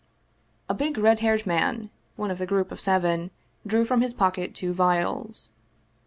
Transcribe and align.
A 0.67 0.73
big, 0.73 0.97
red 0.97 1.19
haired 1.19 1.45
man, 1.45 1.91
one 2.15 2.31
of 2.31 2.39
the 2.39 2.47
group 2.47 2.71
of 2.71 2.79
seven, 2.79 3.29
drew 3.67 3.85
from 3.85 4.01
his 4.01 4.15
pocket 4.15 4.55
two 4.55 4.73
vials. 4.73 5.51